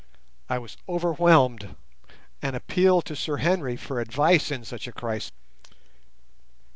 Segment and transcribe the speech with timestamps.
[0.49, 1.75] I was overwhelmed,
[2.41, 5.29] and appealed to Sir Henry for advice in such a crisis.